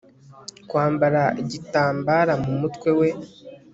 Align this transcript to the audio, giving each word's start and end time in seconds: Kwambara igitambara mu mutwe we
Kwambara 0.69 1.23
igitambara 1.41 2.33
mu 2.43 2.51
mutwe 2.61 2.89
we 2.99 3.09